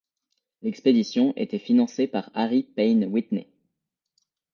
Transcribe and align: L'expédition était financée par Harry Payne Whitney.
L'expédition 0.63 1.31
était 1.35 1.59
financée 1.59 2.07
par 2.07 2.31
Harry 2.33 2.63
Payne 2.63 3.05
Whitney. 3.05 3.45